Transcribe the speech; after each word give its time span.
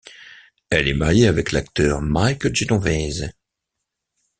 Elle 0.71 0.87
est 0.87 0.95
mariée 0.95 1.27
avec 1.27 1.51
l'acteur 1.51 2.01
Mike 2.01 2.51
Genovese. 2.55 3.29